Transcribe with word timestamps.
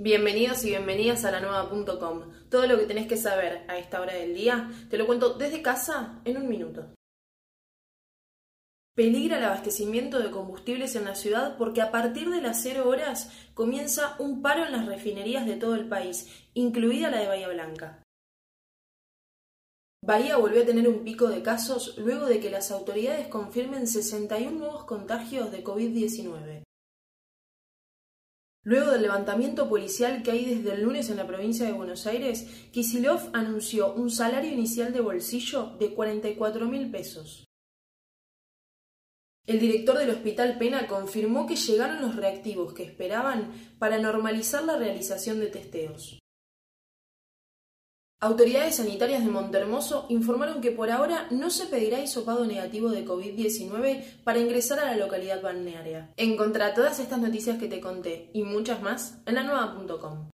Bienvenidos 0.00 0.64
y 0.64 0.68
bienvenidas 0.68 1.24
a 1.24 1.32
la 1.32 1.40
nueva.com. 1.40 2.30
Todo 2.48 2.68
lo 2.68 2.78
que 2.78 2.86
tenés 2.86 3.08
que 3.08 3.16
saber 3.16 3.64
a 3.66 3.78
esta 3.78 4.00
hora 4.00 4.14
del 4.14 4.32
día 4.32 4.70
te 4.88 4.96
lo 4.96 5.06
cuento 5.06 5.34
desde 5.34 5.60
casa 5.60 6.20
en 6.24 6.36
un 6.36 6.48
minuto. 6.48 6.94
Peligra 8.94 9.38
el 9.38 9.44
abastecimiento 9.44 10.20
de 10.20 10.30
combustibles 10.30 10.94
en 10.94 11.04
la 11.04 11.16
ciudad 11.16 11.58
porque 11.58 11.82
a 11.82 11.90
partir 11.90 12.30
de 12.30 12.40
las 12.40 12.62
0 12.62 12.88
horas 12.88 13.32
comienza 13.54 14.14
un 14.20 14.40
paro 14.40 14.66
en 14.66 14.70
las 14.70 14.86
refinerías 14.86 15.46
de 15.46 15.56
todo 15.56 15.74
el 15.74 15.88
país, 15.88 16.46
incluida 16.54 17.10
la 17.10 17.18
de 17.18 17.26
Bahía 17.26 17.48
Blanca. 17.48 18.04
Bahía 20.00 20.36
volvió 20.36 20.62
a 20.62 20.66
tener 20.66 20.88
un 20.88 21.02
pico 21.02 21.26
de 21.26 21.42
casos 21.42 21.98
luego 21.98 22.26
de 22.26 22.38
que 22.38 22.50
las 22.50 22.70
autoridades 22.70 23.26
confirmen 23.26 23.88
61 23.88 24.52
nuevos 24.52 24.84
contagios 24.84 25.50
de 25.50 25.64
COVID-19. 25.64 26.67
Luego 28.68 28.90
del 28.90 29.00
levantamiento 29.00 29.66
policial 29.66 30.22
que 30.22 30.30
hay 30.30 30.44
desde 30.44 30.74
el 30.74 30.82
lunes 30.82 31.08
en 31.08 31.16
la 31.16 31.26
provincia 31.26 31.64
de 31.64 31.72
Buenos 31.72 32.06
Aires, 32.06 32.46
Kisilov 32.70 33.30
anunció 33.32 33.94
un 33.94 34.10
salario 34.10 34.52
inicial 34.52 34.92
de 34.92 35.00
bolsillo 35.00 35.74
de 35.78 35.94
44 35.94 36.66
mil 36.66 36.90
pesos. 36.90 37.46
El 39.46 39.58
director 39.58 39.96
del 39.96 40.10
Hospital 40.10 40.58
Pena 40.58 40.86
confirmó 40.86 41.46
que 41.46 41.56
llegaron 41.56 42.02
los 42.02 42.14
reactivos 42.14 42.74
que 42.74 42.82
esperaban 42.82 43.54
para 43.78 43.96
normalizar 43.96 44.62
la 44.64 44.76
realización 44.76 45.40
de 45.40 45.46
testeos. 45.46 46.18
Autoridades 48.20 48.74
sanitarias 48.74 49.24
de 49.24 49.30
Montermoso 49.30 50.06
informaron 50.08 50.60
que 50.60 50.72
por 50.72 50.90
ahora 50.90 51.28
no 51.30 51.50
se 51.50 51.66
pedirá 51.66 52.00
hisopado 52.00 52.44
negativo 52.46 52.90
de 52.90 53.06
COVID-19 53.06 54.02
para 54.24 54.40
ingresar 54.40 54.80
a 54.80 54.86
la 54.86 54.96
localidad 54.96 55.40
balnearia. 55.40 56.10
Encontrá 56.16 56.74
todas 56.74 56.98
estas 56.98 57.20
noticias 57.20 57.58
que 57.58 57.68
te 57.68 57.80
conté 57.80 58.28
y 58.32 58.42
muchas 58.42 58.82
más 58.82 59.18
en 59.24 59.36
la 59.36 59.44
nueva.com. 59.44 60.30